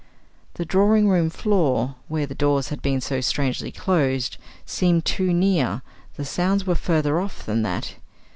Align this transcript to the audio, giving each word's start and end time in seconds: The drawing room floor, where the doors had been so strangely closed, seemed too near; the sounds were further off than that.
The 0.55 0.65
drawing 0.65 1.09
room 1.09 1.29
floor, 1.29 1.93
where 2.07 2.25
the 2.25 2.33
doors 2.33 2.69
had 2.69 2.81
been 2.81 3.01
so 3.01 3.21
strangely 3.21 3.71
closed, 3.71 4.37
seemed 4.65 5.05
too 5.05 5.31
near; 5.31 5.83
the 6.15 6.25
sounds 6.25 6.65
were 6.65 6.73
further 6.73 7.19
off 7.19 7.45
than 7.45 7.61
that. 7.61 7.93